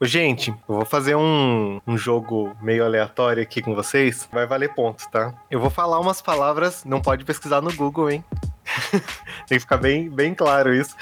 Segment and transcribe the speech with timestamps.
[0.00, 4.28] Gente, eu vou fazer um, um jogo meio aleatório aqui com vocês.
[4.30, 5.32] Vai valer pontos, tá?
[5.50, 8.24] Eu vou falar umas palavras, não pode pesquisar no Google, hein?
[9.48, 10.94] Tem que ficar bem, bem claro isso.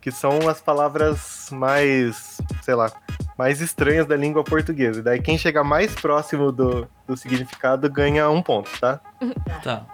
[0.00, 2.90] Que são as palavras mais, sei lá,
[3.38, 4.98] mais estranhas da língua portuguesa.
[4.98, 9.00] E daí quem chegar mais próximo do, do significado ganha um ponto, tá?
[9.62, 9.84] Tá.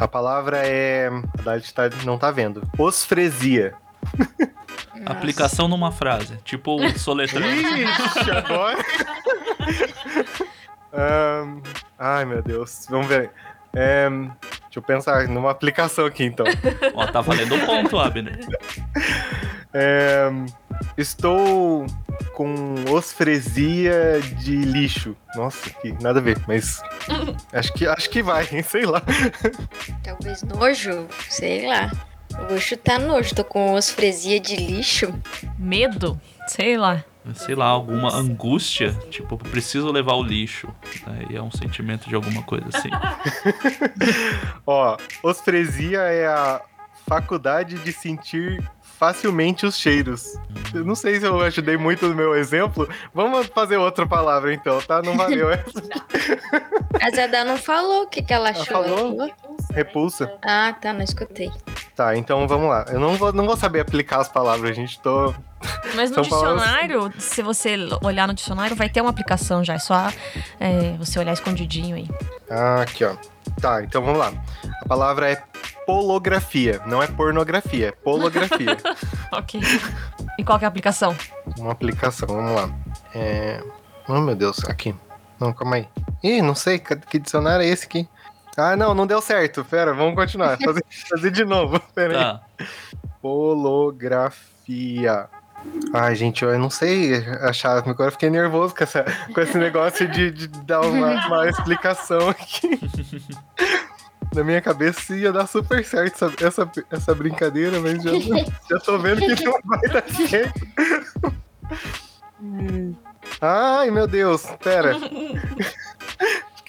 [0.00, 1.08] A palavra é.
[1.38, 2.62] A Dade tá, não tá vendo.
[2.78, 3.74] Osfresia.
[5.06, 6.36] Aplicação numa frase.
[6.44, 7.46] Tipo o soletrando.
[7.46, 8.78] Ixi, agora.
[10.92, 11.62] Ahn,
[11.98, 12.86] ai, meu Deus.
[12.88, 13.30] Vamos ver.
[13.74, 16.44] É, deixa eu pensar numa aplicação aqui, então.
[16.94, 18.38] Ó, tá valendo um ponto, Abner.
[19.72, 20.30] É,
[20.98, 21.86] estou
[22.34, 25.16] com osfresia de lixo.
[25.34, 26.82] Nossa, que nada a ver, mas
[27.52, 28.62] acho que, acho que vai, hein?
[28.62, 29.02] sei lá.
[30.04, 31.90] Talvez nojo, sei lá.
[32.38, 33.34] Eu vou chutar nojo.
[33.34, 35.12] Tô com osfresia de lixo.
[35.58, 36.20] Medo?
[36.46, 37.04] Sei lá.
[37.34, 38.92] Sei lá, alguma angústia.
[39.10, 40.68] Tipo, preciso levar o lixo.
[41.06, 42.90] Aí é um sentimento de alguma coisa assim.
[44.66, 46.60] Ó, osfresia é a
[47.06, 48.62] faculdade de sentir
[49.02, 50.38] facilmente os cheiros.
[50.72, 52.88] Eu não sei se eu ajudei muito no meu exemplo.
[53.12, 55.02] Vamos fazer outra palavra então, tá?
[55.02, 55.82] Não valeu essa.
[57.00, 58.64] A Zeda não falou o que, que ela achou.
[58.64, 59.12] falou?
[59.20, 59.30] Ela
[59.72, 60.32] Repulsa.
[60.42, 61.50] Ah, tá, não escutei.
[61.94, 62.86] Tá, então vamos lá.
[62.88, 64.98] Eu não vou, não vou saber aplicar as palavras, gente.
[65.00, 65.34] Tô.
[65.94, 69.74] Mas no palavras- dicionário, se você olhar no dicionário, vai ter uma aplicação já.
[69.74, 70.10] É só
[70.58, 72.08] é, você olhar escondidinho aí.
[72.50, 73.14] Ah, aqui, ó.
[73.60, 74.32] Tá, então vamos lá.
[74.82, 75.42] A palavra é
[75.84, 76.80] polografia.
[76.86, 78.76] Não é pornografia, é polografia.
[79.34, 79.58] Ok.
[80.38, 81.16] E qual que é a aplicação?
[81.58, 82.70] Uma aplicação, vamos lá.
[83.14, 83.62] É.
[84.06, 84.94] Oh, meu Deus, aqui.
[85.40, 85.88] Não, calma aí.
[86.22, 88.06] Ih, não sei, que dicionário é esse aqui?
[88.56, 89.64] Ah, não, não deu certo.
[89.64, 90.58] Pera, vamos continuar.
[90.62, 91.80] Fazer, fazer de novo.
[91.94, 92.24] Pera aí.
[92.24, 92.40] Tá.
[93.20, 95.28] Polografia.
[95.94, 97.78] Ai, gente, eu não sei achar.
[97.78, 102.28] Agora eu fiquei nervoso com, essa, com esse negócio de, de dar uma, uma explicação
[102.28, 102.80] aqui.
[104.34, 108.12] Na minha cabeça ia dar super certo essa, essa, essa brincadeira, mas já,
[108.70, 110.60] já tô vendo que não vai dar certo.
[113.40, 114.96] Ai, meu Deus, pera.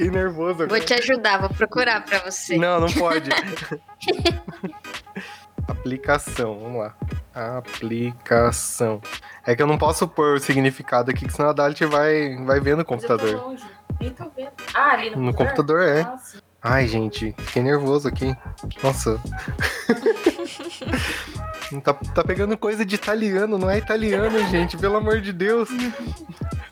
[0.04, 0.68] Fiquei nervoso agora.
[0.68, 2.58] Vou te ajudar, vou procurar pra você.
[2.58, 3.30] Não, não pode.
[5.68, 6.96] Aplicação, vamos lá.
[7.34, 9.02] Aplicação.
[9.46, 12.60] É que eu não posso pôr o significado aqui, que senão a Dalit vai, vai
[12.60, 13.56] ver no computador.
[14.00, 14.52] Nem tô vendo.
[14.74, 16.02] Ah, ali no, No computador, é.
[16.02, 16.38] Ah, sim.
[16.62, 18.36] Ai, gente, fiquei nervoso aqui.
[18.82, 19.20] Nossa.
[21.80, 25.70] tá, tá pegando coisa de italiano, não é italiano, gente, pelo amor de Deus.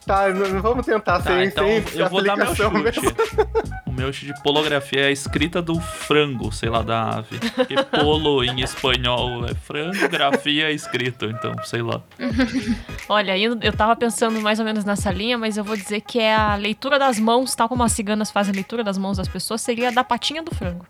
[0.06, 0.26] Tá,
[0.62, 2.84] vamos tentar Tá, sem, então sem eu vou dar meu aplicação chute.
[2.84, 3.12] mesmo.
[3.92, 7.38] O meu chute de polografia é a escrita do frango, sei lá, da ave.
[7.54, 12.02] Porque polo em espanhol é frango, grafia é escrito, então, sei lá.
[13.10, 16.20] Olha, eu, eu tava pensando mais ou menos nessa linha, mas eu vou dizer que
[16.20, 19.28] é a leitura das mãos, tal como as ciganas fazem a leitura das mãos das
[19.28, 20.86] pessoas, seria a da patinha do frango.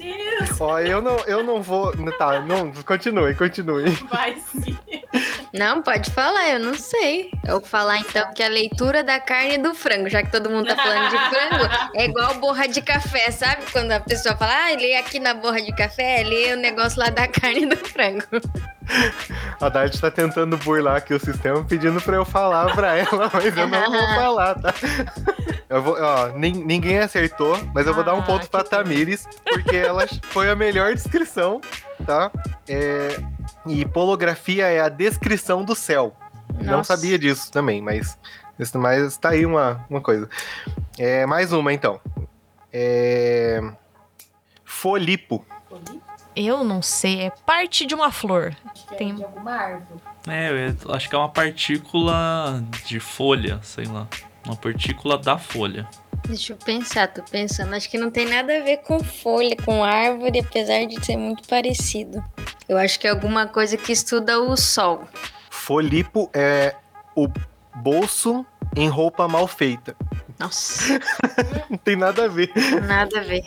[0.00, 1.92] Deus, Ó, eu não, eu não vou.
[2.16, 3.90] Tá, não, continue, continue.
[4.10, 4.78] vai sim.
[5.52, 7.30] Não, pode falar, eu não sei.
[7.44, 10.66] Eu vou falar então que a leitura da carne do frango, já que todo mundo
[10.66, 13.64] tá falando de frango, é igual borra de café, sabe?
[13.72, 17.10] Quando a pessoa fala, ah, lê aqui na borra de café, lê o negócio lá
[17.10, 18.24] da carne do frango.
[19.60, 23.56] A Dart tá tentando burlar aqui o sistema, pedindo pra eu falar pra ela, mas
[23.56, 24.74] eu não vou falar, tá?
[25.68, 29.28] Eu vou, ó, nin- ninguém acertou, mas eu vou dar um Ah, ponto pra Tamires,
[29.44, 31.60] porque ela foi a melhor descrição,
[32.04, 32.30] tá?
[32.68, 33.20] É,
[33.66, 36.14] e polografia é a descrição do céu.
[36.62, 36.96] Não Nossa.
[36.96, 38.18] sabia disso também, mas,
[38.74, 40.28] mas tá aí uma, uma coisa.
[40.98, 42.00] É, mais uma, então.
[42.72, 43.60] É,
[44.64, 45.44] folipo.
[46.36, 48.56] Eu não sei, é parte de uma flor.
[48.72, 50.00] Acho que é Tem- de alguma árvore.
[50.28, 50.50] É,
[50.84, 54.06] eu acho que é uma partícula de folha, sei lá.
[54.44, 55.88] Uma partícula da folha.
[56.26, 57.74] Deixa eu pensar, tô pensando.
[57.74, 61.46] Acho que não tem nada a ver com folha, com árvore, apesar de ser muito
[61.48, 62.22] parecido.
[62.68, 65.04] Eu acho que é alguma coisa que estuda o sol.
[65.50, 66.74] Folipo é
[67.16, 67.26] o
[67.74, 68.44] bolso
[68.76, 69.96] em roupa mal feita.
[70.38, 71.00] Nossa,
[71.68, 72.50] Não tem nada a ver.
[72.86, 73.44] nada a ver.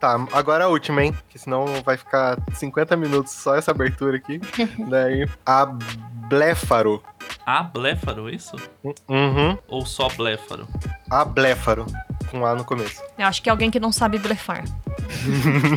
[0.00, 1.14] Tá, agora a última, hein?
[1.28, 4.40] Que senão vai ficar 50 minutos só essa abertura aqui.
[4.88, 7.02] Daí, a bléfaro.
[7.44, 8.56] A bléfaro, isso?
[8.82, 9.58] Uhum.
[9.68, 10.66] Ou só bléfaro?
[11.10, 11.84] A bléfaro.
[12.30, 13.02] Com A no começo.
[13.18, 14.64] Eu acho que é alguém que não sabe blefar.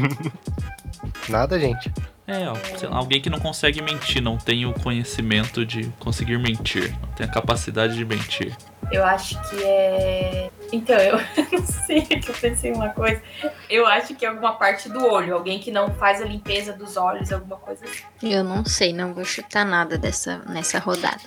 [1.28, 1.92] Nada, gente.
[2.26, 6.40] É, ó, sei lá, alguém que não consegue mentir, não tem o conhecimento de conseguir
[6.40, 8.56] mentir, não tem a capacidade de mentir.
[8.92, 11.18] Eu acho que é Então, eu
[11.52, 13.22] não sei que eu pensei em uma coisa.
[13.70, 15.36] Eu acho que é alguma parte do olho.
[15.36, 18.04] Alguém que não faz a limpeza dos olhos, alguma coisa assim.
[18.22, 21.22] Eu não sei, não vou chutar nada dessa, nessa rodada.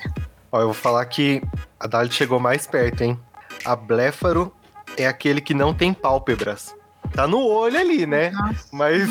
[0.50, 1.42] Ó, eu vou falar que
[1.78, 3.20] a Dali chegou mais perto, hein?
[3.64, 4.54] A bléfaro
[4.96, 6.74] é aquele que não tem pálpebras.
[7.12, 8.32] Tá no olho ali, né?
[8.72, 9.08] Mas.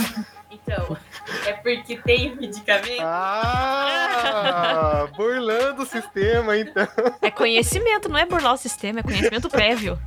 [0.50, 0.98] Então,
[1.46, 3.02] é porque tem medicamento.
[3.02, 5.08] Ah!
[5.16, 6.88] burlando o sistema, então.
[7.22, 9.98] É conhecimento, não é burlar o sistema, é conhecimento prévio.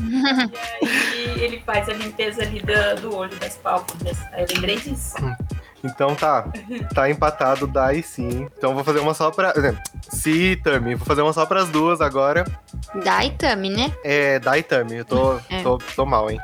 [0.00, 4.18] E aí ele faz a limpeza ali do, do olho, das pálpebras.
[4.32, 5.14] Aí eu lembrei disso.
[5.84, 6.44] Então tá.
[6.94, 8.48] Tá empatado, dá e sim.
[8.56, 9.52] Então eu vou fazer uma só pra.
[10.08, 10.94] Si, Tami.
[10.94, 12.44] Vou fazer uma só pras duas agora.
[13.04, 13.92] Da Itami, né?
[14.04, 14.94] É, Dai e Tami.
[14.96, 15.62] Eu tô, É.
[15.62, 16.38] tô, tô mal, hein?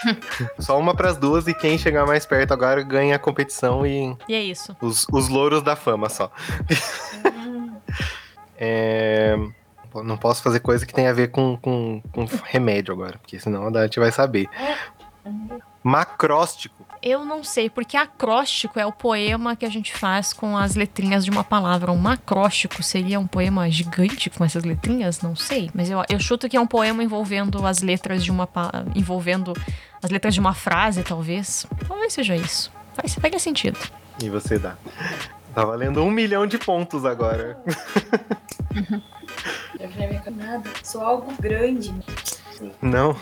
[0.58, 4.34] só uma pras duas e quem chegar mais perto agora ganha a competição e E
[4.34, 4.76] é isso.
[4.82, 6.30] os, os louros da fama só.
[8.56, 9.36] É,
[10.04, 13.66] Não posso fazer coisa que tenha a ver com, com, com remédio agora, porque senão
[13.66, 14.48] a Dante vai saber.
[15.82, 16.73] Macróstico.
[17.06, 21.22] Eu não sei, porque acróstico é o poema que a gente faz com as letrinhas
[21.22, 21.92] de uma palavra.
[21.92, 25.20] Um macróstico seria um poema gigante com essas letrinhas?
[25.20, 25.70] Não sei.
[25.74, 28.48] Mas eu, eu chuto que é um poema envolvendo as letras de uma
[28.94, 29.52] envolvendo
[30.02, 31.66] as letras de uma frase, talvez.
[31.86, 32.72] Talvez seja isso.
[32.94, 33.78] Faz, faria sentido.
[34.22, 34.74] E você dá.
[35.54, 37.62] Tá valendo um milhão de pontos agora.
[39.78, 40.70] Eu já me nada.
[40.82, 41.94] Sou algo grande.
[42.80, 43.16] Não.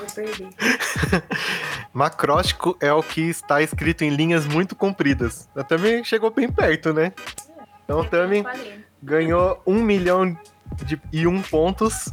[1.92, 5.48] Macróstico é o que está escrito em linhas muito compridas.
[5.68, 7.12] Também chegou bem perto, né?
[7.84, 8.84] Então Tami Falei.
[9.02, 10.36] ganhou um milhão
[10.84, 12.08] de, e um pontos.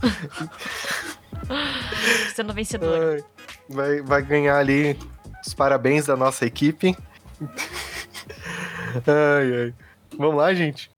[2.36, 3.16] Sendo vencedora.
[3.16, 3.24] Ai,
[3.70, 4.98] Vai, vai ganhar ali
[5.46, 6.98] os parabéns da nossa equipe.
[9.06, 9.74] Ai, ai.
[10.18, 10.90] Vamos lá, gente.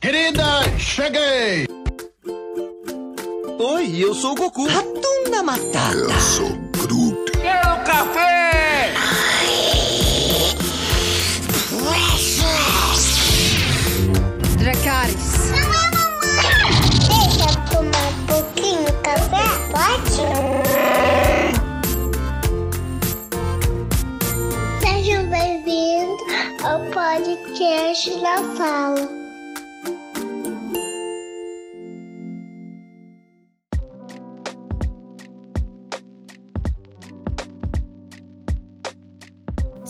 [0.00, 0.42] Querida,
[0.78, 1.66] cheguei!
[3.58, 4.66] Oi, eu sou o Goku.
[4.66, 5.94] Ratunda Matata.
[5.96, 7.32] Eu sou Groot.
[7.32, 8.92] Quero café!
[14.58, 15.52] Dracarys.
[17.08, 20.16] Deixa eu tomar um pouquinho de café, pode?
[24.80, 26.22] Sejam bem-vindos
[26.64, 29.15] ao podcast da Fala.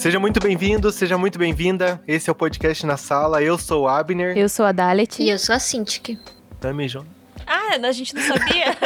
[0.06, 2.00] Seja muito bem-vindo, seja muito bem-vinda.
[2.06, 3.42] Esse é o podcast na sala.
[3.42, 4.38] Eu sou o Abner.
[4.38, 5.20] Eu sou a Dalet.
[5.20, 6.16] E eu sou a Cintiq.
[6.60, 7.04] Tami João.
[7.44, 8.76] Ah, a gente não sabia.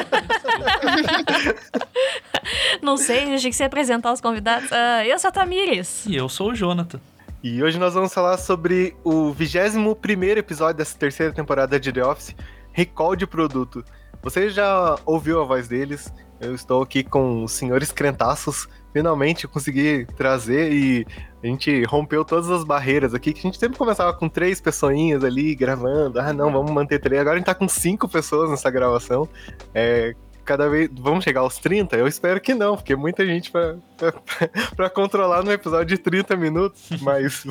[2.80, 4.72] não sei, achei que você ia apresentar os convidados.
[4.72, 6.06] Ah, eu sou a Tamires.
[6.06, 6.98] E eu sou o Jonathan.
[7.44, 9.90] E hoje nós vamos falar sobre o 21
[10.38, 12.34] episódio dessa terceira temporada de The Office,
[12.72, 13.84] Recall de Produto.
[14.22, 16.10] Você já ouviu a voz deles?
[16.40, 18.68] Eu estou aqui com os senhores crentaços.
[18.92, 21.06] Finalmente eu consegui trazer e
[21.42, 25.22] a gente rompeu todas as barreiras aqui, que a gente sempre começava com três pessoinhas
[25.22, 26.18] ali gravando.
[26.18, 27.20] Ah, não, vamos manter três.
[27.20, 29.28] Agora a gente tá com cinco pessoas nessa gravação.
[29.74, 30.14] É,
[30.44, 30.90] cada vez.
[30.92, 31.96] Vamos chegar aos 30?
[31.96, 34.12] Eu espero que não, porque muita gente pra, pra,
[34.74, 36.88] pra controlar num episódio de 30 minutos.
[37.00, 37.44] Mas.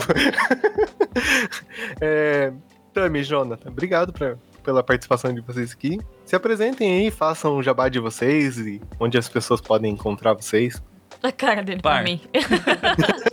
[2.02, 2.52] é,
[2.94, 6.00] Tami, Jonathan, obrigado pra, pela participação de vocês aqui.
[6.26, 10.82] Se apresentem aí, façam o jabá de vocês e onde as pessoas podem encontrar vocês.
[11.22, 12.04] A cara dele pra Par.
[12.04, 12.22] mim.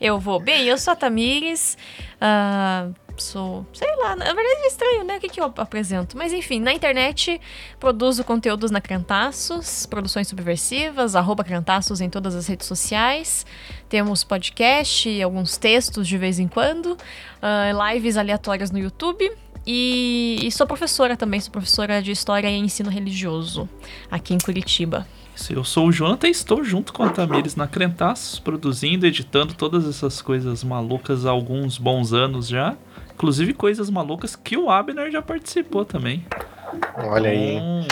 [0.00, 0.40] eu vou.
[0.40, 1.76] Bem, eu sou a Tamires.
[2.20, 3.66] ah, sou.
[3.72, 5.16] Sei lá, na verdade é estranho, né?
[5.16, 6.16] O que, que eu apresento?
[6.16, 7.40] Mas enfim, na internet
[7.78, 13.44] produzo conteúdos na Crentaços, produções subversivas, arroba Crentaços em todas as redes sociais.
[13.88, 16.96] Temos podcast e alguns textos de vez em quando.
[17.42, 19.30] ah, lives aleatórias no YouTube.
[19.66, 23.68] E, e sou professora também, sou professora de História e Ensino Religioso
[24.10, 25.06] aqui em Curitiba.
[25.50, 29.86] Eu sou o Jonathan e estou junto com a Tamires na Crentaços, produzindo, editando todas
[29.86, 32.76] essas coisas malucas há alguns bons anos já.
[33.14, 36.24] Inclusive coisas malucas que o Abner já participou também.
[36.96, 37.56] Olha aí.
[37.56, 37.86] Então,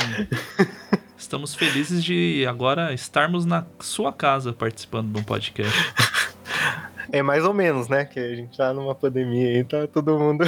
[1.18, 5.72] Estamos felizes de agora estarmos na sua casa participando de um podcast.
[7.18, 8.04] É mais ou menos, né?
[8.04, 10.44] Que a gente tá numa pandemia aí, tá todo mundo.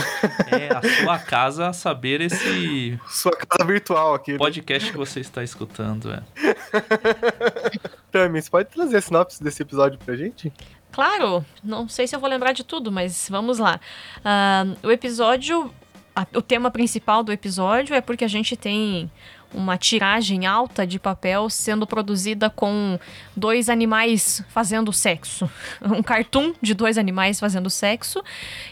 [0.50, 4.32] É a sua casa saber esse Sua casa virtual aqui.
[4.32, 4.38] né?
[4.38, 6.10] podcast que você está escutando.
[6.12, 6.22] É.
[8.12, 10.52] Tami, você pode trazer a sinopse desse episódio pra gente?
[10.92, 13.78] Claro, não sei se eu vou lembrar de tudo, mas vamos lá.
[14.24, 15.72] Ah, o episódio.
[16.16, 19.10] a- o tema principal do episódio é porque a gente tem
[19.52, 22.98] uma tiragem alta de papel sendo produzida com
[23.36, 25.50] dois animais fazendo sexo.
[25.82, 28.22] Um cartoon de dois animais fazendo sexo.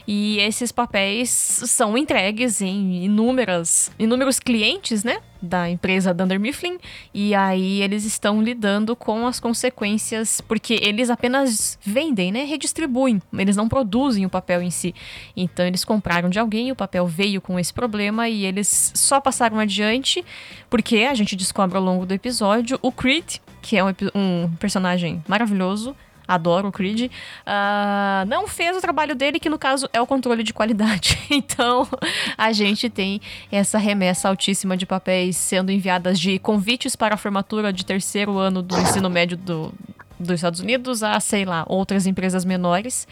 [0.07, 5.19] E esses papéis são entregues em inúmeras, inúmeros clientes, né?
[5.41, 6.77] Da empresa Dunder Mifflin
[7.13, 13.55] e aí eles estão lidando com as consequências porque eles apenas vendem, né, redistribuem, eles
[13.55, 14.93] não produzem o papel em si.
[15.35, 19.59] Então eles compraram de alguém, o papel veio com esse problema e eles só passaram
[19.59, 20.23] adiante
[20.69, 25.23] porque a gente descobre ao longo do episódio o Creed, que é um, um personagem
[25.27, 25.95] maravilhoso,
[26.27, 27.11] adoro o Creed,
[27.45, 31.17] ah, não fez o trabalho dele, que no caso é o controle de qualidade.
[31.29, 31.87] Então,
[32.37, 37.71] a gente tem essa remessa altíssima de papéis sendo enviadas de convites para a formatura
[37.71, 39.73] de terceiro ano do ensino médio do,
[40.19, 43.07] dos Estados Unidos a, sei lá, outras empresas menores.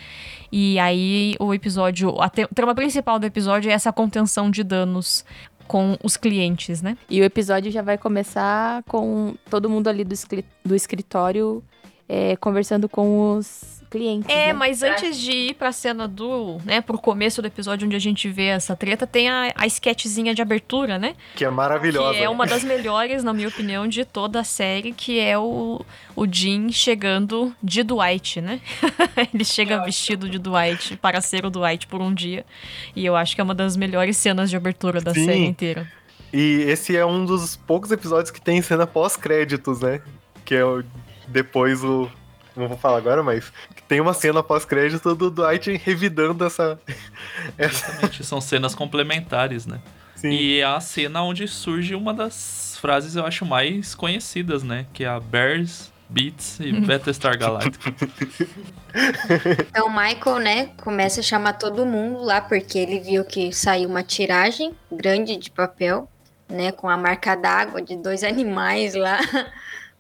[0.52, 5.26] E aí o episódio, a trama principal do episódio é essa contenção de danos
[5.68, 6.98] com os clientes, né?
[7.10, 10.16] E o episódio já vai começar com todo mundo ali do,
[10.64, 11.64] do escritório
[12.08, 14.30] é, conversando com os clientes.
[14.30, 14.54] É, né?
[14.54, 18.30] mas antes de ir pra cena do, né, pro começo do episódio onde a gente
[18.30, 21.16] vê essa treta, tem a, a sketchzinha de abertura, né?
[21.36, 22.18] Que é maravilhosa.
[22.18, 25.84] Que é uma das melhores, na minha opinião, de toda a série, que é o,
[26.16, 28.60] o Jim chegando de Dwight, né?
[29.34, 32.46] Ele chega vestido de Dwight para ser o Dwight por um dia.
[32.96, 35.26] E eu acho que é uma das melhores cenas de abertura da Sim.
[35.26, 35.90] série inteira.
[36.34, 40.02] E esse é um dos poucos episódios que tem cena pós-créditos, né?
[40.44, 40.84] Que é o,
[41.28, 42.10] depois o.
[42.56, 43.52] Não vou falar agora, mas
[43.88, 46.80] tem uma cena pós-crédito do Dwight revidando essa.
[47.58, 49.80] essa Exatamente, são cenas complementares, né?
[50.16, 50.30] sim.
[50.30, 54.86] E é a cena onde surge uma das frases eu acho mais conhecidas, né?
[54.94, 57.94] Que é a Bears, Beats e Battlestar Galactica.
[59.70, 63.90] Então o Michael, né, começa a chamar todo mundo lá, porque ele viu que saiu
[63.90, 66.10] uma tiragem grande de papel,
[66.48, 69.20] né, com a marca d'água de dois animais lá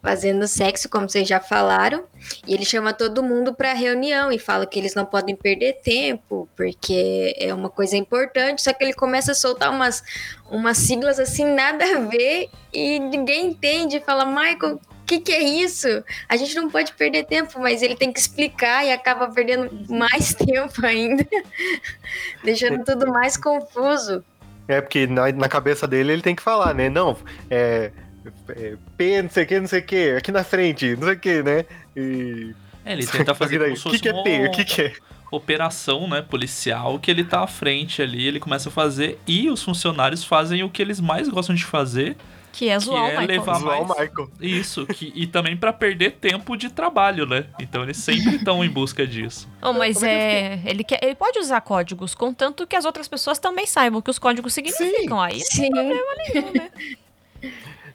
[0.05, 2.03] fazendo sexo, como vocês já falaram.
[2.47, 6.47] E ele chama todo mundo para reunião e fala que eles não podem perder tempo,
[6.55, 8.61] porque é uma coisa importante.
[8.61, 10.03] Só que ele começa a soltar umas,
[10.47, 13.99] umas siglas assim, nada a ver, e ninguém entende.
[13.99, 15.87] Fala, Michael, o que, que é isso?
[16.29, 20.35] A gente não pode perder tempo, mas ele tem que explicar e acaba perdendo mais
[20.37, 21.25] tempo ainda,
[22.45, 24.23] deixando tudo mais confuso.
[24.67, 26.89] É, porque na, na cabeça dele ele tem que falar, né?
[26.89, 27.17] Não,
[27.49, 27.91] é.
[28.49, 31.13] É, P, não sei o que, não sei o que, aqui na frente, não sei
[31.15, 31.65] o que, né?
[31.95, 32.53] E.
[32.85, 34.47] É, ele tenta fazer como O se que, fosse que é uma P?
[34.47, 34.93] O que, que é?
[35.31, 39.61] operação, né, policial, que ele tá à frente ali, ele começa a fazer e os
[39.61, 42.15] funcionários fazem o que eles mais gostam de fazer,
[42.53, 43.27] Que é zoar é o Michael.
[43.27, 44.01] levar- Zoar o mais.
[44.09, 44.29] Michael.
[44.39, 47.47] isso, que, e também pra perder tempo de trabalho, né?
[47.59, 49.49] Então eles sempre estão em busca disso.
[49.61, 50.71] Oh, mas é que é.
[50.71, 54.11] Ele, quer, ele pode usar códigos, contanto que as outras pessoas também saibam o que
[54.11, 55.19] os códigos significam.
[55.19, 55.69] Aí Sim.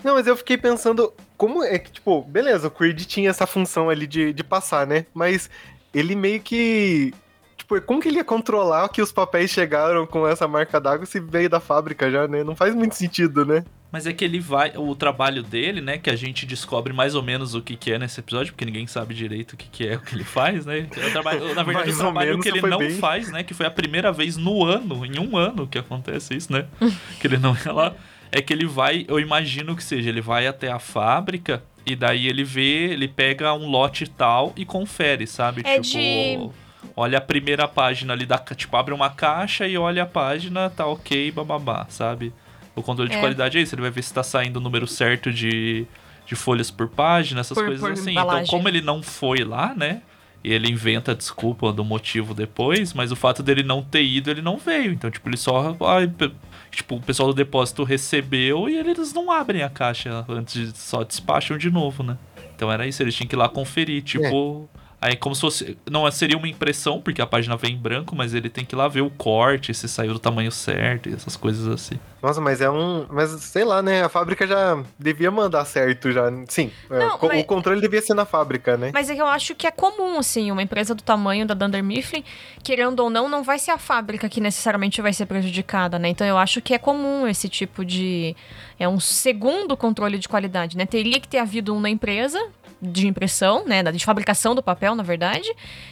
[0.03, 3.91] Não, mas eu fiquei pensando, como é que, tipo, beleza, o Creed tinha essa função
[3.91, 5.07] ali de, de passar, né?
[5.15, 5.51] Mas
[5.95, 7.13] ele meio que.
[7.57, 11.21] Tipo, como que ele ia controlar que os papéis chegaram com essa marca d'água se
[11.21, 12.43] veio da fábrica já, né?
[12.43, 13.65] Não faz muito sentido, né?
[13.93, 14.73] Mas é que ele vai.
[14.77, 15.99] O trabalho dele, né?
[15.99, 18.87] Que a gente descobre mais ou menos o que, que é nesse episódio, porque ninguém
[18.87, 20.89] sabe direito o que, que é o que ele faz, né?
[21.09, 22.91] O trabalho, na verdade, Mais o trabalho menos, que ele não bem.
[22.99, 23.43] faz, né?
[23.43, 26.67] Que foi a primeira vez no ano, em um ano que acontece isso, né?
[27.21, 27.95] que ele não ia lá.
[28.33, 32.29] É que ele vai, eu imagino que seja, ele vai até a fábrica e daí
[32.29, 35.63] ele vê, ele pega um lote tal e confere, sabe?
[35.65, 35.99] É tipo.
[35.99, 36.51] de-
[36.97, 38.39] Olha a primeira página ali da.
[38.39, 42.33] Tipo, abre uma caixa e olha a página, tá ok, bababá, sabe?
[42.75, 43.21] O controle de É.
[43.21, 45.87] qualidade é isso, ele vai ver se tá saindo o número certo de,
[46.27, 48.13] de folhas por página, essas Por- coisas por assim.
[48.13, 48.45] embalagem.
[48.45, 50.03] Então, como ele não foi lá, né?
[50.43, 54.31] E ele inventa a desculpa do motivo depois, mas o fato dele não ter ido,
[54.31, 54.91] ele não veio.
[54.93, 55.77] Então, tipo, ele só.
[56.17, 56.33] pe-
[56.71, 60.73] tipo, o pessoal do depósito recebeu e eles não abrem a caixa antes.
[60.77, 62.17] Só despacham de novo, né?
[62.55, 64.69] Então era isso, eles tinham que ir lá conferir, tipo.
[65.01, 65.79] Aí como se fosse.
[65.91, 68.77] Não seria uma impressão, porque a página vem em branco, mas ele tem que ir
[68.79, 71.99] lá ver o corte, se saiu do tamanho certo e essas coisas assim.
[72.23, 73.07] Nossa, mas é um.
[73.09, 74.03] Mas sei lá, né?
[74.05, 76.25] A fábrica já devia mandar certo já.
[76.49, 78.91] Sim, é, Não, co- mas- o controle devia ser na fábrica, né?
[78.93, 81.83] Mas é que eu acho que é comum, assim, uma empresa do tamanho da Dunder
[81.83, 82.23] Mifflin,
[82.63, 86.11] querendo ou não, não vai ser a fábrica que necessariamente vai ser prejudicada, né?
[86.11, 88.37] Então eu acho que é comum esse tipo de.
[88.79, 90.85] É um segundo controle de qualidade, né?
[90.85, 92.39] Teria que ter havido um na empresa
[92.81, 93.83] de impressão, né?
[93.83, 95.51] De fabricação do papel, na verdade.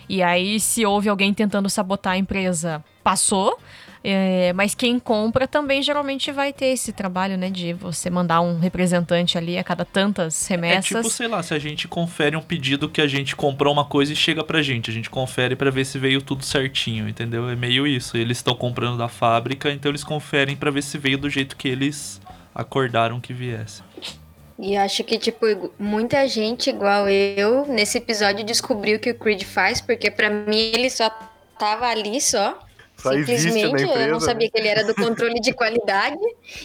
[0.09, 3.59] E aí, se houve alguém tentando sabotar a empresa, passou.
[4.05, 7.51] É, mas quem compra também geralmente vai ter esse trabalho, né?
[7.51, 10.85] De você mandar um representante ali a cada tantas É remessas.
[11.03, 14.13] tipo, sei lá, se a gente confere um pedido que a gente comprou uma coisa
[14.13, 14.89] e chega pra gente.
[14.89, 17.49] A gente confere pra ver se veio tudo certinho, entendeu?
[17.51, 18.17] É meio isso.
[18.17, 21.67] Eles estão comprando da fábrica, então eles conferem pra ver se veio do jeito que
[21.69, 22.21] eles
[22.55, 23.83] acordaram que viesse.
[24.59, 25.47] E acho que, tipo,
[25.79, 30.73] muita gente, igual eu, nesse episódio descobriu o que o Creed faz, porque pra mim
[30.75, 31.09] ele só
[31.57, 32.59] tava ali só,
[32.97, 34.01] Só Simplesmente, empresa.
[34.01, 34.51] eu não sabia né?
[34.53, 36.19] que ele era do controle de qualidade.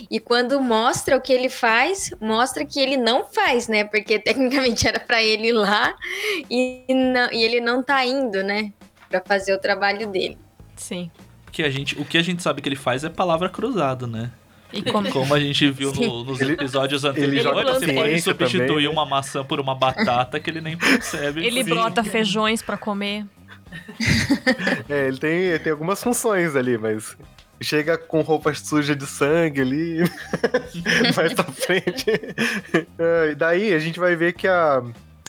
[0.09, 3.83] E quando mostra o que ele faz, mostra que ele não faz, né?
[3.83, 5.93] Porque tecnicamente era pra ele ir lá
[6.49, 8.73] e, não, e ele não tá indo, né?
[9.07, 10.35] Pra fazer o trabalho dele.
[10.75, 11.11] Sim.
[11.45, 14.31] Porque a gente, o que a gente sabe que ele faz é palavra cruzada, né?
[14.73, 15.09] E como...
[15.11, 18.83] Como a gente viu no- nos Ele- episódios ele anteriores, joga você pode substituir também,
[18.83, 18.89] né?
[18.89, 21.45] uma maçã por uma batata que ele nem percebe.
[21.45, 21.69] Ele Sim.
[21.69, 23.25] brota feijões pra comer.
[24.89, 27.15] É, ele tem, ele tem algumas funções ali, mas
[27.61, 29.99] chega com roupa suja de sangue ali,
[31.15, 32.05] mais pra frente.
[32.99, 34.81] É, e daí a gente vai ver que a,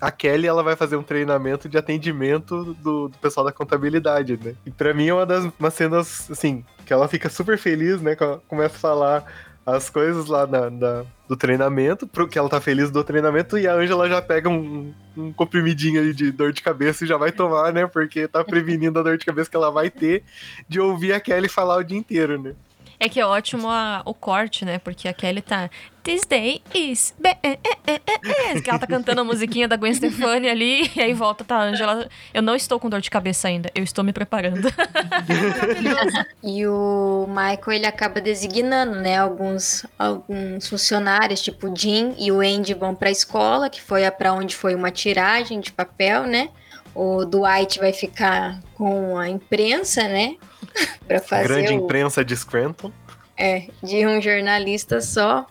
[0.07, 4.55] a Kelly ela vai fazer um treinamento de atendimento do, do pessoal da contabilidade, né?
[4.67, 8.15] E pra mim é uma das umas cenas, assim, que ela fica super feliz, né?
[8.49, 9.25] Começa a falar
[9.67, 13.67] as coisas lá da, da- do treinamento, pro que ela tá feliz do treinamento, e
[13.67, 17.33] a Angela já pega um, um comprimidinho ali de dor de cabeça e já vai
[17.33, 17.87] tomar, né?
[17.87, 20.23] Porque tá prevenindo a dor de cabeça que ela vai ter
[20.69, 22.55] de ouvir a Kelly falar o dia inteiro, né?
[23.01, 24.79] É que é ótimo a- o corte, né?
[24.79, 25.69] Porque a Kelly tá.
[26.03, 27.15] This day is.
[27.19, 30.91] be- eh, eh, eh", Que ela tá cantando a musiquinha da Gwen Stefani ali.
[30.95, 32.07] E aí volta, tá, Angela.
[32.33, 33.71] Eu não estou com dor de cabeça ainda.
[33.75, 34.69] Eu estou me preparando.
[36.43, 42.41] E o Michael, ele acaba designando, né, alguns, alguns funcionários, tipo o Jim e o
[42.41, 46.51] Andy vão pra escola, que foi a pra onde foi uma tiragem de papel, né?
[46.95, 50.37] O Dwight vai ficar com a imprensa, né?
[51.07, 52.93] pra fazer Grande o, imprensa de Scranton.
[53.37, 55.47] é, de um jornalista só.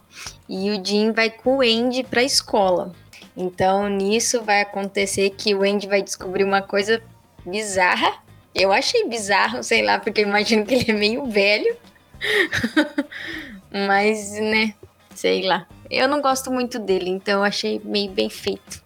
[0.47, 2.93] E o Jim vai com o Andy pra escola.
[3.35, 7.01] Então, nisso vai acontecer que o Andy vai descobrir uma coisa
[7.45, 8.21] bizarra.
[8.53, 11.75] Eu achei bizarro, sei lá, porque eu imagino que ele é meio velho.
[13.87, 14.75] Mas, né,
[15.15, 15.65] sei lá.
[15.89, 18.82] Eu não gosto muito dele, então eu achei meio bem feito.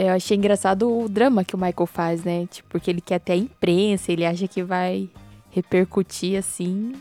[0.00, 2.46] Eu achei engraçado o drama que o Michael faz, né?
[2.48, 5.08] Tipo, porque ele quer ter a imprensa, ele acha que vai
[5.50, 6.92] repercutir assim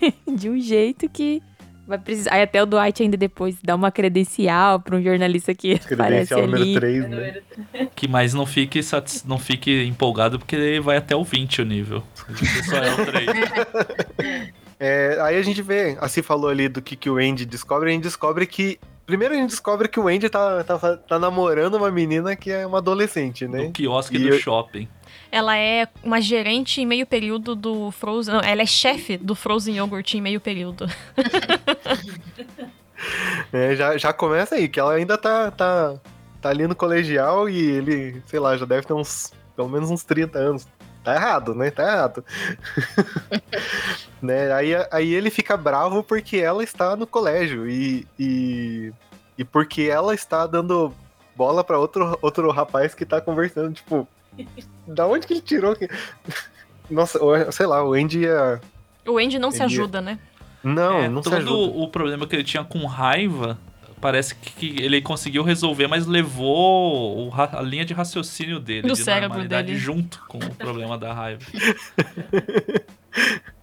[0.36, 1.40] de um jeito que
[1.86, 2.34] vai precisar.
[2.34, 5.88] Aí até o Dwight ainda depois dá uma credencial para um jornalista que aparece
[6.34, 6.74] Credencial número ali.
[6.74, 7.42] 3, né?
[7.94, 9.22] Que mais não fique, satis...
[9.24, 12.02] não fique empolgado porque ele vai até o 20 o nível.
[12.68, 13.26] Só é o 3.
[14.78, 17.92] É, aí a gente vê, assim falou ali do que, que o Andy descobre, a
[17.94, 18.78] gente descobre que.
[19.06, 22.66] Primeiro a gente descobre que o Andy tá, tá, tá namorando uma menina que é
[22.66, 23.66] uma adolescente, né?
[23.66, 24.88] Do quiosque E do eu- shopping.
[25.30, 28.34] Ela é uma gerente em meio período do Frozen.
[28.34, 30.86] Não, ela é chefe do Frozen Yogurt em meio período.
[33.52, 35.94] É, já, já começa aí, que ela ainda tá, tá,
[36.40, 40.02] tá ali no colegial e ele, sei lá, já deve ter uns, pelo menos uns
[40.02, 40.66] 30 anos.
[41.04, 41.70] Tá errado, né?
[41.70, 42.24] Tá errado.
[44.26, 44.52] né?
[44.52, 48.92] aí, aí ele fica bravo porque ela está no colégio e, e,
[49.38, 50.92] e porque ela está dando
[51.34, 54.06] bola pra outro, outro rapaz que tá conversando, tipo,
[54.86, 55.74] da onde que ele tirou?
[55.76, 55.88] que-
[56.90, 57.18] Nossa,
[57.52, 58.60] sei lá, o Andy ia...
[59.06, 60.18] O Andy não se Ele- ajuda, né?
[60.62, 61.78] Não, É, não se todo ajuda.
[61.78, 63.56] o problema que ele tinha com raiva,
[64.00, 69.28] parece que ele conseguiu resolver, mas levou a linha de raciocínio dele, No de cérebro
[69.28, 69.78] normalidade, dele.
[69.78, 71.42] junto com o problema da raiva.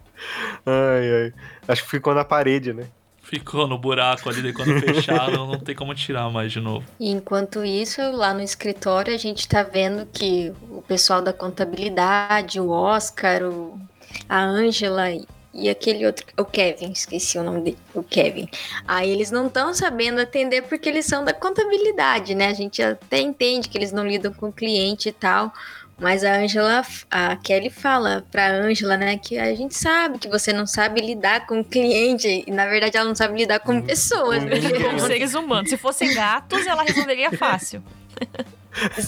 [0.66, 1.34] Ai, ai.
[1.68, 2.88] Acho que ficou na parede, né?
[3.22, 6.86] Ficou no buraco ali, daí quando fecharam, não tem como tirar mais de novo.
[7.00, 12.60] E enquanto isso, lá no escritório, a gente tá vendo que o pessoal da contabilidade,
[12.60, 13.80] o Oscar, o,
[14.28, 18.50] a Ângela e- e aquele outro, o Kevin, esqueci o nome dele, o Kevin.
[18.88, 22.48] Aí eles não estão sabendo atender porque eles são da contabilidade, né?
[22.48, 25.54] A gente até entende que eles não lidam com o cliente e tal.
[26.00, 30.52] Mas a Ângela, a Kelly fala pra Ângela, né, que a gente sabe que você
[30.52, 32.44] não sabe lidar com cliente.
[32.46, 34.44] E na verdade ela não sabe lidar com pessoas.
[34.44, 34.52] né?
[34.84, 35.70] Como seres humanos.
[35.70, 37.84] Se fossem gatos, ela resolveria fácil.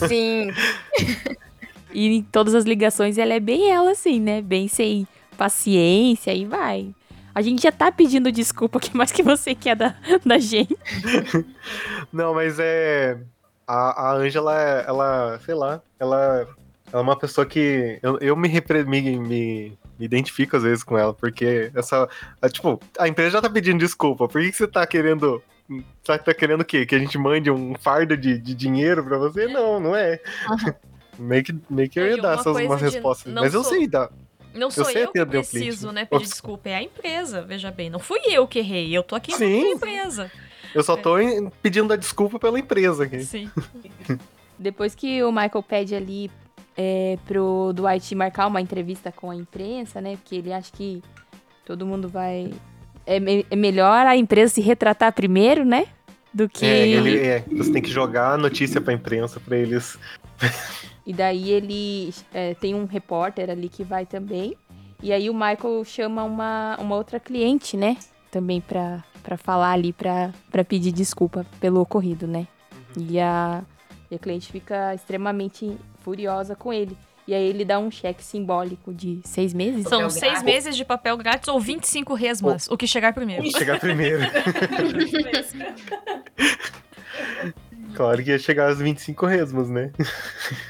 [0.08, 0.52] Sim.
[1.92, 4.42] E em todas as ligações ela é bem ela, assim, né?
[4.42, 6.94] Bem sem paciência e vai.
[7.34, 9.96] A gente já tá pedindo desculpa, o que mais que você quer da,
[10.26, 10.78] da gente?
[12.14, 13.18] Não, mas é.
[13.68, 14.54] A, a Angela,
[14.88, 16.48] ela, sei lá, ela,
[16.96, 18.00] ela é uma pessoa que.
[18.02, 22.08] Eu, eu me, repre- me, me, me identifico às vezes com ela, porque essa.
[22.42, 24.28] a, tipo, a empresa já tá pedindo desculpa.
[24.30, 25.44] Por que, que você tá querendo.
[26.04, 26.86] Tá, tá querendo o quê?
[26.86, 29.48] Que a gente mande um fardo de, de dinheiro pra você?
[29.48, 30.22] Não, não é.
[31.20, 33.34] meio, que, meio que eu ia dar uma essas umas respostas.
[33.34, 34.10] Mas eu sou- sei dar.
[34.54, 36.06] Não sou sei eu, que preciso, né?
[36.06, 36.30] pedir Ops.
[36.30, 36.70] desculpa.
[36.70, 37.90] É a empresa, veja bem.
[37.90, 38.96] Não fui eu que errei.
[38.96, 39.64] Eu tô aqui Sim.
[39.64, 40.32] na empresa.
[40.74, 43.22] Eu só tô em- pedindo a desculpa pela empresa aqui.
[43.22, 43.52] Sim.
[44.58, 46.32] Depois que o Michael pede ali
[46.78, 50.16] é, pro Dwight marcar uma entrevista com a imprensa, né?
[50.18, 51.02] Porque ele acha que
[51.66, 52.52] todo mundo vai.
[53.06, 55.86] É, me- é melhor a empresa se retratar primeiro, né?
[56.34, 56.66] Do que.
[56.66, 59.98] É, ele, é, você tem que jogar a notícia pra imprensa pra eles.
[61.06, 64.56] E daí ele é, tem um repórter ali que vai também.
[65.04, 67.96] E aí o Michael chama uma, uma outra cliente, né?
[68.32, 72.48] Também pra, pra falar ali, pra, pra pedir desculpa pelo ocorrido, né?
[72.98, 73.62] E a,
[74.10, 76.96] e a cliente fica extremamente furiosa com ele.
[77.28, 79.82] E aí ele dá um cheque simbólico de seis meses.
[79.84, 80.44] São Papel seis grátis.
[80.44, 83.50] meses de papel grátis ou 25 resmas, o que chegar primeiro.
[83.58, 84.22] Chegar primeiro.
[87.96, 89.92] Claro que ia chegar aos 25 resmos, né?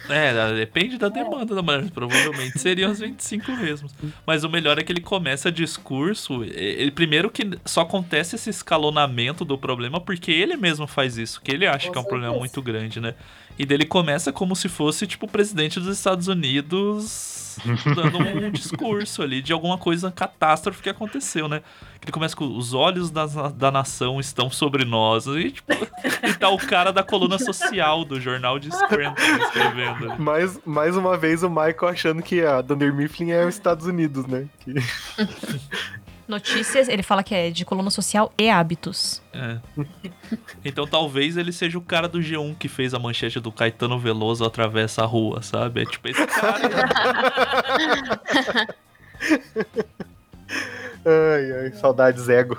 [0.09, 1.89] É, depende da demanda da mulher.
[1.91, 3.89] Provavelmente seriam os 25 mesmo.
[4.25, 6.43] Mas o melhor é que ele começa discurso.
[6.43, 11.41] e- Ele, primeiro que só acontece esse escalonamento do problema porque ele mesmo faz isso,
[11.41, 12.39] que ele acha Com que é um problema certeza.
[12.39, 13.13] muito grande, né?
[13.57, 17.34] E dele começa como se fosse, tipo, o presidente dos Estados Unidos
[17.95, 21.61] dando um discurso ali de alguma coisa catástrofe que aconteceu, né?
[22.01, 25.25] Ele começa com os olhos da, da nação estão sobre nós.
[25.25, 25.73] E, tipo,
[26.23, 30.21] e tá o cara da coluna social do jornal de Scranton escrevendo ali.
[30.21, 34.25] Mais, mais uma vez o Michael achando que a Dunder Mifflin é os Estados Unidos,
[34.27, 34.45] né?
[34.59, 34.73] Que-
[36.27, 39.21] Notícias, ele fala que é de coluna social e hábitos.
[39.33, 39.57] É.
[40.63, 44.43] Então talvez ele seja o cara do G1 que fez a manchete do Caetano Veloso
[44.43, 45.83] atravessa a rua, sabe?
[45.83, 46.89] É tipo esse cara.
[51.05, 52.57] Ai, ai, saudades ego.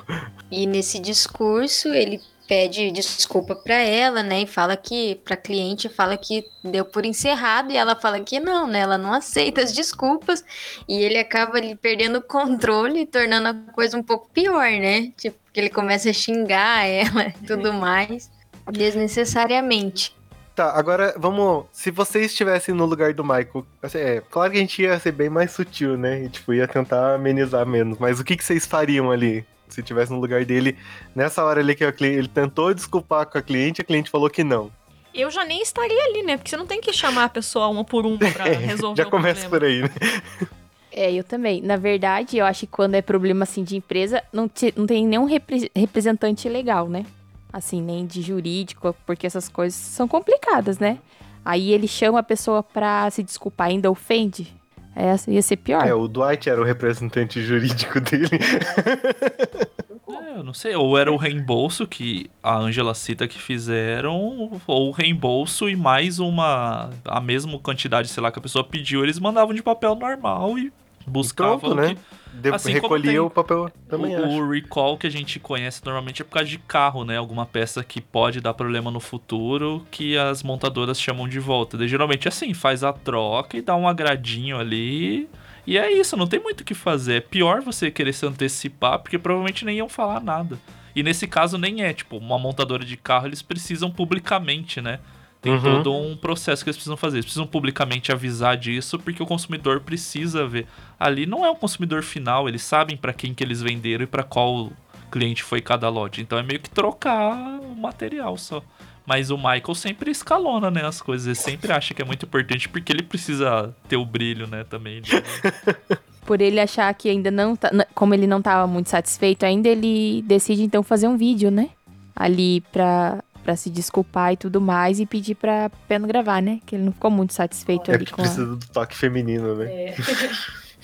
[0.51, 4.43] E nesse discurso ele pede desculpa pra ela, né?
[4.43, 8.67] E fala que pra cliente fala que deu por encerrado e ela fala que não,
[8.67, 8.81] né?
[8.81, 10.45] Ela não aceita as desculpas
[10.89, 15.13] e ele acaba ali perdendo o controle e tornando a coisa um pouco pior, né?
[15.17, 18.31] Tipo, que ele começa a xingar ela e tudo mais
[18.71, 20.15] desnecessariamente.
[20.55, 21.67] Tá, agora vamos.
[21.71, 25.13] Se vocês estivessem no lugar do Michael, assim, é, claro que a gente ia ser
[25.13, 26.25] bem mais sutil, né?
[26.25, 27.99] E tipo, ia tentar amenizar menos.
[27.99, 29.45] Mas o que, que vocês fariam ali?
[29.69, 30.77] Se tivesse no lugar dele,
[31.15, 34.45] nessa hora ali que a ele tentou desculpar com a cliente, a cliente falou que
[34.45, 34.71] não.
[35.15, 36.37] Eu já nem estaria ali, né?
[36.37, 39.11] Porque você não tem que chamar a pessoa uma por uma pra resolver Já o
[39.11, 39.51] começa problema.
[39.51, 40.49] por aí, né?
[40.93, 41.61] É, eu também.
[41.63, 45.07] Na verdade, eu acho que quando é problema assim de empresa, não, te- não tem
[45.07, 47.05] nenhum repre- representante legal, né?
[47.53, 50.99] Assim, nem de jurídico, porque essas coisas são complicadas, né?
[51.45, 54.55] Aí ele chama a pessoa pra se desculpar, ainda ofende.
[54.99, 55.87] É, ia ser pior.
[55.87, 58.31] É, o Dwight era o representante jurídico dele.
[60.09, 60.75] É, eu não sei.
[60.75, 66.21] Ou era o reembolso que a Angela cita que fizeram, ou o reembolso e mais
[66.21, 66.91] uma.
[67.05, 70.73] a mesma quantidade, sei lá, que a pessoa pediu, eles mandavam de papel normal e
[71.07, 71.59] buscavam.
[71.59, 71.97] Pronto, né?
[72.33, 76.25] De- Assim recolhia o papel também, o, o recall que a gente conhece normalmente é
[76.25, 77.16] por causa de carro, né?
[77.16, 81.79] Alguma peça que pode dar problema no futuro que as montadoras chamam de volta.
[81.79, 85.29] Daí, geralmente é assim, faz a troca e dá um agradinho ali.
[85.66, 87.14] E é isso, não tem muito o que fazer.
[87.14, 90.59] É pior você querer se antecipar, porque provavelmente nem iam falar nada.
[90.95, 94.99] E nesse caso nem é, tipo, uma montadora de carro, eles precisam publicamente, né?
[95.47, 95.83] Tem Uhum.
[95.83, 97.17] todo um processo que eles precisam fazer.
[97.19, 100.67] Eles precisam publicamente avisar disso, porque o consumidor precisa ver.
[100.99, 104.23] Ali não é o consumidor final, eles sabem pra quem que eles venderam e pra
[104.23, 104.73] qual
[105.11, 106.21] cliente foi cada lote.
[106.21, 108.63] Então é meio que trocar o material só.
[109.07, 111.27] Mas o Michael sempre escalona, né, as coisas.
[111.29, 115.01] Ele sempre acha que é muito importante porque ele precisa ter o brilho, né, também.
[115.01, 115.13] de-
[116.27, 117.71] Por ele achar que ainda não tá.
[117.95, 121.71] Como ele não tava muito satisfeito, ainda ele decide então fazer um vídeo, né?
[122.17, 126.59] Ali pra, pra se desculpar e tudo mais e pedir pra Peno gravar, né?
[126.67, 128.25] Que ele não ficou muito satisfeito É ali com a...
[128.25, 129.73] precisa do toque feminino, né?
[129.73, 129.95] É.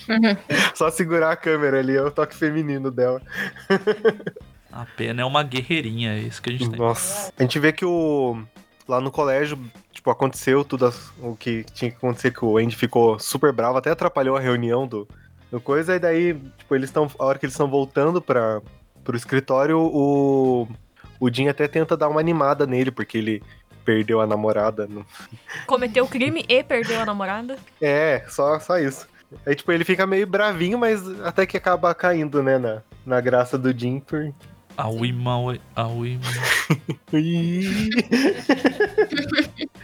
[0.73, 3.21] Só segurar a câmera ali é o toque feminino dela.
[4.71, 6.79] A pena é uma guerreirinha, é isso que a gente tem.
[6.79, 7.33] Nossa.
[7.37, 8.41] A gente vê que o.
[8.87, 9.59] Lá no colégio,
[9.91, 13.77] tipo, aconteceu tudo as- o que tinha que acontecer, que o Andy ficou super bravo,
[13.77, 15.07] até atrapalhou a reunião do,
[15.51, 17.09] do coisa, e daí, tipo, eles estão.
[17.19, 18.61] A hora que eles estão voltando para
[19.03, 20.67] pro escritório, o.
[21.23, 23.41] O Jim até tenta dar uma animada nele, porque ele
[23.85, 24.85] perdeu a namorada.
[24.87, 25.05] no-
[25.65, 27.57] Cometeu o crime e perdeu a namorada.
[27.81, 29.07] É, só, só isso.
[29.45, 33.57] Aí, tipo, ele fica meio bravinho, mas até que acaba caindo, né, na, na graça
[33.57, 34.33] do Jim por.
[34.75, 36.21] A Wima, a Wima.
[37.13, 37.89] Ih.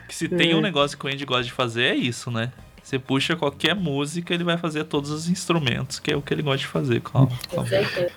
[0.07, 2.51] Que se tem um negócio que o Andy gosta de fazer é isso, né?
[2.83, 6.41] Você puxa qualquer música, ele vai fazer todos os instrumentos, que é o que ele
[6.41, 7.01] gosta de fazer.
[7.01, 8.11] Com a- com Com a- certeza.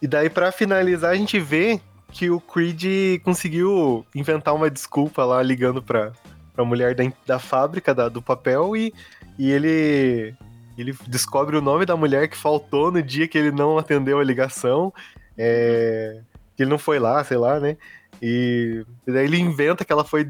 [0.00, 1.80] E daí, pra finalizar, a gente vê
[2.12, 6.12] que o Creed conseguiu inventar uma desculpa lá, ligando pra,
[6.54, 8.92] pra mulher da, da fábrica da- do papel e,
[9.38, 10.34] e ele,
[10.76, 14.24] ele descobre o nome da mulher que faltou no dia que ele não atendeu a
[14.24, 14.92] ligação.
[15.36, 16.20] É,
[16.56, 17.76] que ele não foi lá, sei lá, né?
[18.20, 20.28] E, e daí ele inventa que ela foi,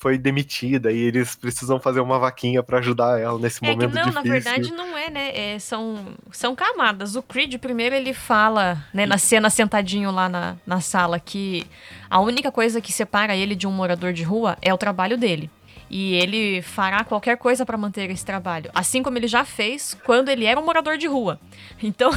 [0.00, 3.94] foi demitida e eles precisam fazer uma vaquinha pra ajudar ela nesse É que momento
[3.94, 4.32] não, na difícil.
[4.32, 5.30] verdade não é, né?
[5.54, 7.16] É, são, são camadas.
[7.16, 11.66] O Creed, primeiro, ele fala, né, na cena sentadinho lá na, na sala, que
[12.08, 15.50] a única coisa que separa ele de um morador de rua é o trabalho dele.
[15.90, 18.70] E ele fará qualquer coisa pra manter esse trabalho.
[18.72, 21.38] Assim como ele já fez quando ele era um morador de rua.
[21.82, 22.10] Então,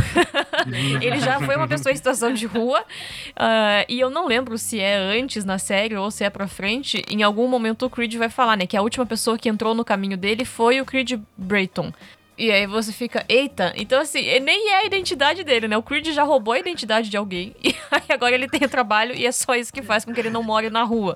[1.02, 2.84] ele já foi uma pessoa em situação de rua.
[3.34, 7.02] ah, e eu não lembro se é antes na série ou se é pra frente.
[7.10, 8.68] Em algum momento o Creed vai falar, né?
[8.68, 11.94] Que a última pessoa que entrou no caminho dele foi o Creed Brayton.
[12.38, 15.78] E aí você fica, eita, então assim, nem é a identidade dele, né?
[15.78, 17.56] O Creed já roubou a identidade de alguém.
[17.94, 20.20] E aí agora ele tem o trabalho e é só isso que faz com que
[20.20, 21.16] ele não more na rua.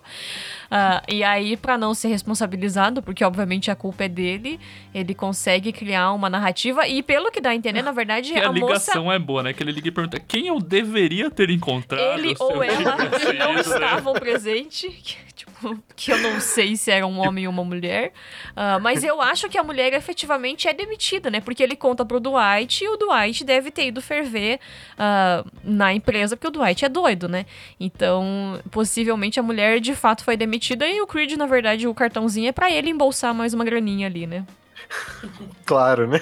[0.70, 4.60] Ah, e aí, pra não ser responsabilizado, porque obviamente a culpa é dele,
[4.94, 6.88] ele consegue criar uma narrativa.
[6.88, 8.66] E pelo que dá a entender, na verdade, E a a moça.
[8.66, 9.54] ligação é boa, né?
[9.54, 12.20] Que ele liga e pergunta quem eu deveria ter encontrado.
[12.20, 13.62] Ele ou ela tivesse não né?
[13.62, 14.94] estavam presentes.
[15.04, 18.12] que, Tipo, que eu não sei se era um homem ou uma mulher.
[18.56, 21.42] Ah, mas eu acho que a mulher efetivamente é demitida, né?
[21.42, 24.60] Porque ele conta pro Dwight e o Dwight deve ter ido ferver
[24.98, 27.46] ah, na empresa, porque o Dwight é doido, né?
[27.80, 32.50] Então, possivelmente a mulher de fato foi demitida e o Creed, na verdade, o cartãozinho
[32.50, 34.46] é pra ele embolsar mais uma graninha ali, né?
[35.66, 36.20] Claro, né?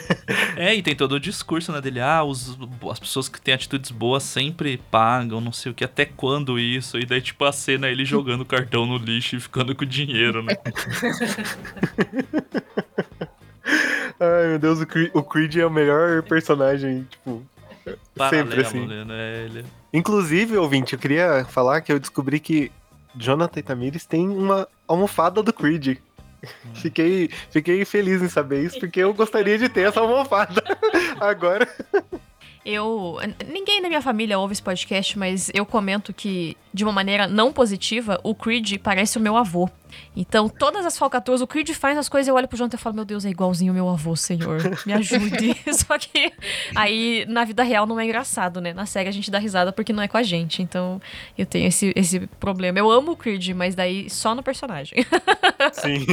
[0.55, 2.57] É, e tem todo o discurso, né, dele, ah, os,
[2.91, 6.97] as pessoas que têm atitudes boas sempre pagam, não sei o que, até quando isso?
[6.97, 9.83] E daí, tipo, a cena é ele jogando o cartão no lixo e ficando com
[9.83, 10.55] o dinheiro, né?
[14.19, 17.43] Ai, meu Deus, o Creed, o Creed é o melhor personagem, tipo.
[17.83, 18.85] sempre Paralelo, assim.
[18.85, 19.45] né?
[19.45, 19.65] Ele...
[19.93, 22.71] Inclusive, ouvinte, eu queria falar que eu descobri que
[23.15, 25.97] Jonathan Tamires tem uma almofada do Creed.
[26.75, 30.61] Fiquei, fiquei feliz em saber isso, porque eu gostaria de ter essa almofada.
[31.19, 31.67] Agora.
[32.65, 33.17] Eu.
[33.47, 37.53] Ninguém na minha família ouve esse podcast, mas eu comento que, de uma maneira não
[37.53, 39.69] positiva, o Creed parece o meu avô.
[40.15, 42.95] Então, todas as falcatruas, o Creed faz as coisas, eu olho pro Jonathan e falo,
[42.95, 44.61] meu Deus, é igualzinho o meu avô, senhor.
[44.85, 45.55] Me ajude.
[45.73, 46.31] Só que
[46.73, 48.73] aí, na vida real, não é engraçado, né?
[48.73, 50.61] Na série a gente dá risada porque não é com a gente.
[50.61, 51.01] Então,
[51.37, 52.79] eu tenho esse, esse problema.
[52.79, 55.05] Eu amo o Creed, mas daí só no personagem.
[55.73, 56.05] Sim.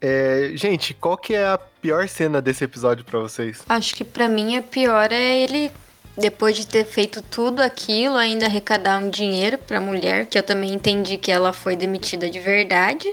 [0.00, 3.62] É, gente, qual que é a pior cena desse episódio pra vocês?
[3.68, 5.70] Acho que pra mim a pior é ele,
[6.18, 10.72] depois de ter feito tudo aquilo, ainda arrecadar um dinheiro pra mulher, que eu também
[10.72, 13.06] entendi que ela foi demitida de verdade,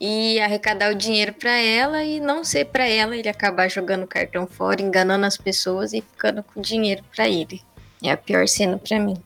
[0.00, 4.06] e arrecadar o dinheiro pra ela e não ser pra ela, ele acabar jogando o
[4.06, 7.62] cartão fora, enganando as pessoas e ficando com o dinheiro pra ele.
[8.02, 9.16] É a pior cena pra mim.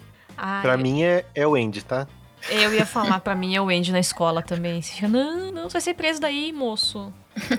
[0.62, 2.06] Pra mim é, é o Andy, tá?
[2.48, 4.80] Eu ia falar, pra mim é o Andy na escola também.
[4.80, 7.12] Você fica, não, não, você vai ser preso daí, moço.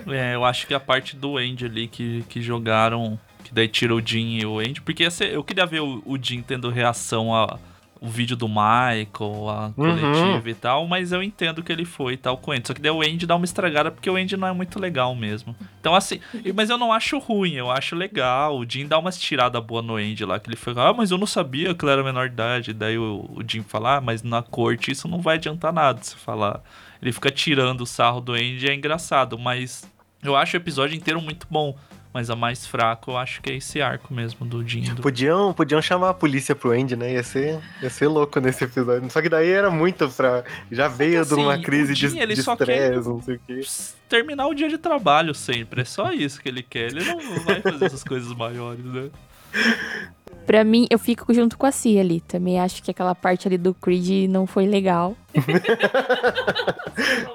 [0.08, 3.20] É, eu acho que a parte do Andy ali que, que jogaram,
[3.52, 6.18] que daí tira o Jim e o Andy, porque ser- eu queria ver o, o
[6.22, 7.60] Jim tendo reação a
[8.04, 12.18] o vídeo do Michael, a coletiva e tal, mas eu entendo que ele foi e
[12.18, 12.66] tal com o Andy.
[12.66, 15.14] Só que daí o Andy dá uma estragada porque o Andy não é muito legal
[15.16, 15.56] mesmo.
[15.80, 16.20] Então, assim,
[16.56, 18.58] mas eu não acho ruim, eu acho legal.
[18.58, 21.18] O Jim dá umas tiradas boas no Andy lá, que ele foi, ah, mas eu
[21.20, 22.74] não sabia que ele era menor de idade.
[22.74, 26.16] Daí o, o Jim fala, ah, mas na corte isso não vai adiantar nada se
[26.16, 26.60] falar.
[27.04, 29.88] Ele fica tirando o sarro do Andy, é engraçado, mas
[30.24, 31.78] eu acho o episódio inteiro muito bom.
[32.14, 34.84] Mas a mais fraco eu acho que é esse arco mesmo do Jim.
[34.94, 35.02] Do...
[35.02, 37.14] Podiam, podiam chamar a polícia pro Andy, né?
[37.14, 39.10] Ia ser, ia ser louco nesse episódio.
[39.10, 40.44] Só que daí era muito pra.
[40.70, 42.58] Já veio de uma assim, crise o de Jim, ele de só
[43.06, 43.62] não sei o quê.
[44.10, 45.82] Terminar o dia de trabalho sempre.
[45.82, 46.88] É só isso que ele quer.
[46.92, 49.10] Ele não vai fazer essas coisas maiores, né?
[50.46, 52.20] Pra mim, eu fico junto com a Cia ali.
[52.22, 55.16] Também acho que aquela parte ali do Creed não foi legal.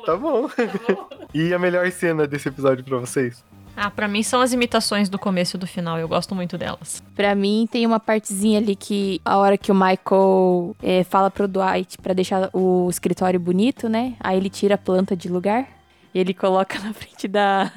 [0.04, 0.48] Tá bom.
[1.34, 3.42] E a melhor cena desse episódio pra vocês?
[3.76, 5.98] Ah, pra mim são as imitações do começo e do final.
[5.98, 7.02] Eu gosto muito delas.
[7.14, 11.46] Pra mim, tem uma partezinha ali que a hora que o Michael é, fala pro
[11.46, 14.14] Dwight pra deixar o escritório bonito, né?
[14.18, 15.68] Aí ele tira a planta de lugar.
[16.14, 17.70] E ele coloca na frente da,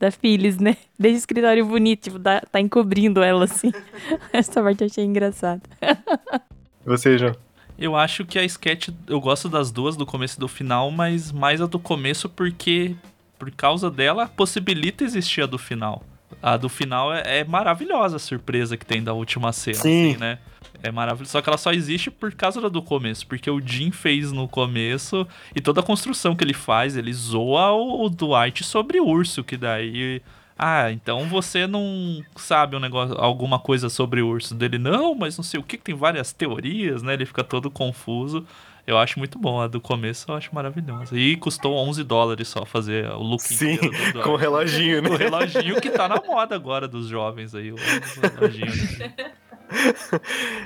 [0.00, 0.76] da Phyllis, né?
[0.98, 3.70] Deixa o escritório bonito, tipo, dá- tá encobrindo ela, assim.
[4.32, 5.62] Essa parte eu achei engraçada.
[5.80, 7.36] E Você, João?
[7.78, 11.30] Eu acho que a sketch, eu gosto das duas, do começo e do final, mas
[11.30, 12.94] mais a do começo porque,
[13.38, 16.02] por causa dela, possibilita existir a do final.
[16.42, 20.10] A do final é, é maravilhosa a surpresa que tem da última cena, Sim.
[20.10, 20.38] assim, né?
[20.82, 21.32] É maravilhoso.
[21.32, 23.26] Só que ela só existe por causa da do começo.
[23.26, 27.72] Porque o Jim fez no começo e toda a construção que ele faz, ele zoa
[27.72, 30.20] o, o Dwight sobre o urso, que daí.
[30.58, 34.78] Ah, então você não sabe um negócio, alguma coisa sobre o urso dele?
[34.78, 37.14] Não, mas não sei o que tem várias teorias, né?
[37.14, 38.46] Ele fica todo confuso.
[38.86, 39.60] Eu acho muito bom.
[39.60, 41.16] A do começo eu acho maravilhosa.
[41.16, 43.76] E custou 11 dólares só fazer o look Sim,
[44.12, 45.10] do com o reloginho, né?
[45.10, 47.72] O reloginho que tá na moda agora dos jovens aí.
[47.72, 48.72] O reloginho.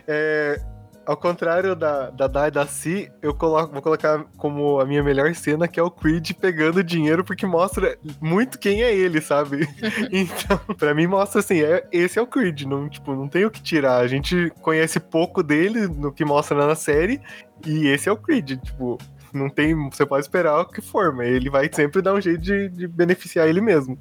[0.07, 0.61] É,
[1.09, 5.35] ao contrário da, da Dai da Si, eu coloco, vou colocar como a minha melhor
[5.35, 9.66] cena, que é o Creed pegando dinheiro, porque mostra muito quem é ele, sabe?
[10.12, 13.51] então, pra mim mostra assim, é, esse é o Creed, não, tipo, não tem o
[13.51, 14.01] que tirar.
[14.01, 17.23] A gente conhece pouco dele no que mostra na série,
[17.66, 18.99] e esse é o Creed, tipo,
[19.33, 19.75] Não tem.
[19.90, 22.87] Você pode esperar o que for, mas ele vai sempre dar um jeito de, de
[22.87, 23.99] beneficiar ele mesmo.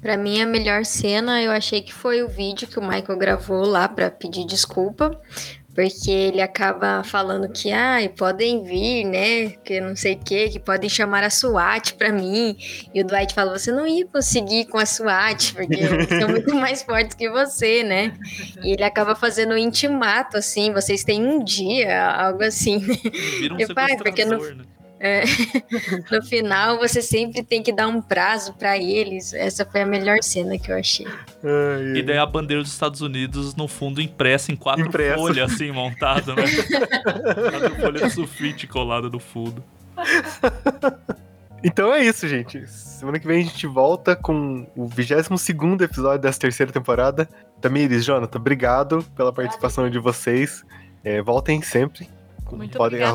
[0.00, 3.64] Pra mim, a melhor cena eu achei que foi o vídeo que o Michael gravou
[3.66, 5.20] lá pra pedir desculpa.
[5.74, 9.50] Porque ele acaba falando que, ai, podem vir, né?
[9.64, 12.56] Que não sei o que, que podem chamar a SWAT pra mim.
[12.94, 16.54] E o Dwight fala: você não ia conseguir com a SWAT, porque eles são muito
[16.54, 18.14] mais fortes que você, né?
[18.62, 22.94] E ele acaba fazendo um intimato, assim, vocês têm um dia, algo assim, né?
[23.38, 24.64] Vira um Eu falo, porque sequestrador, né?
[25.04, 25.22] É,
[26.10, 29.34] no final, você sempre tem que dar um prazo pra eles.
[29.34, 31.06] Essa foi a melhor cena que eu achei.
[31.06, 35.18] Ai, E daí a bandeira dos Estados Unidos, no fundo, impressa em quatro Impressa.
[35.18, 36.44] folhas, assim, montada, né?
[37.50, 39.62] quatro folhas de sulfite colada no fundo.
[41.66, 42.68] Então é isso, gente.
[42.68, 45.48] Semana que vem a gente volta com o 22
[45.80, 47.26] episódio dessa terceira temporada.
[47.58, 50.62] Tamires, Jonathan, obrigado pela participação de vocês.
[51.02, 52.06] É, voltem sempre.
[52.54, 53.10] Muito Podem- a,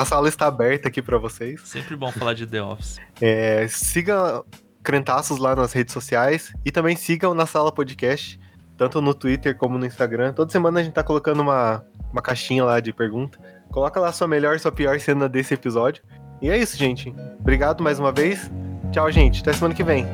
[0.00, 1.60] a sala está aberta aqui pra vocês.
[1.64, 2.98] Sempre bom falar de The Office.
[3.20, 4.42] É, siga
[4.82, 8.38] Crentaços lá nas redes sociais e também sigam na Sala Podcast,
[8.76, 10.32] tanto no Twitter como no Instagram.
[10.32, 13.38] Toda semana a gente tá colocando uma, uma caixinha lá de pergunta.
[13.70, 16.02] Coloca lá sua melhor e sua pior cena desse episódio.
[16.40, 17.14] E é isso, gente.
[17.38, 18.50] Obrigado mais uma vez.
[18.90, 19.40] Tchau, gente.
[19.40, 20.04] Até semana que vem.